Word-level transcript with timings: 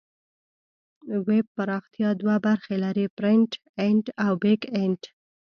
ویب 1.27 1.47
پراختیا 1.55 2.09
دوه 2.21 2.35
برخې 2.45 2.75
لري: 2.83 3.05
فرنټ 3.17 3.51
اینډ 3.81 4.05
او 4.25 4.33
بیک 4.43 4.61
اینډ. 4.75 5.01